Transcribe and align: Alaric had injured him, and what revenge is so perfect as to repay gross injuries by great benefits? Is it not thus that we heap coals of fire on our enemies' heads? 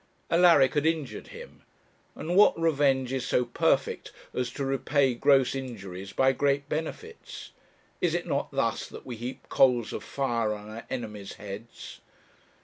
Alaric 0.31 0.73
had 0.73 0.87
injured 0.87 1.27
him, 1.27 1.61
and 2.15 2.35
what 2.35 2.59
revenge 2.59 3.13
is 3.13 3.23
so 3.27 3.45
perfect 3.45 4.11
as 4.33 4.49
to 4.49 4.65
repay 4.65 5.13
gross 5.13 5.53
injuries 5.53 6.11
by 6.11 6.31
great 6.31 6.67
benefits? 6.67 7.51
Is 8.01 8.15
it 8.15 8.25
not 8.25 8.49
thus 8.49 8.87
that 8.87 9.05
we 9.05 9.15
heap 9.15 9.47
coals 9.47 9.93
of 9.93 10.03
fire 10.03 10.55
on 10.55 10.69
our 10.71 10.87
enemies' 10.89 11.33
heads? 11.33 11.99